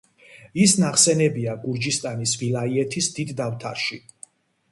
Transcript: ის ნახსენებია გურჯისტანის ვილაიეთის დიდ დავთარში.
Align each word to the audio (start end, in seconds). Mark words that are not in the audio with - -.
ის 0.61 0.71
ნახსენებია 0.83 1.53
გურჯისტანის 1.65 2.33
ვილაიეთის 2.43 3.11
დიდ 3.19 3.35
დავთარში. 3.43 4.01